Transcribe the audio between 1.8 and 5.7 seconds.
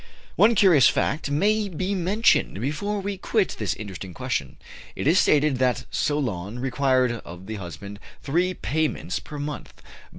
mentioned before we quit this interesting question. It is stated